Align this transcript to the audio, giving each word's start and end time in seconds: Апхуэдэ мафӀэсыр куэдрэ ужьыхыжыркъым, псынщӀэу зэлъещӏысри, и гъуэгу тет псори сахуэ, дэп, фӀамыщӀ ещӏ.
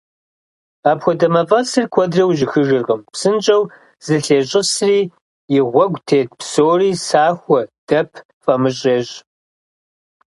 Апхуэдэ 0.89 1.27
мафӀэсыр 1.33 1.85
куэдрэ 1.93 2.23
ужьыхыжыркъым, 2.29 3.01
псынщӀэу 3.11 3.63
зэлъещӏысри, 4.05 4.99
и 5.57 5.59
гъуэгу 5.71 5.99
тет 6.07 6.29
псори 6.39 6.91
сахуэ, 7.07 7.61
дэп, 7.87 8.09
фӀамыщӀ 8.43 8.85
ещӏ. 8.97 9.15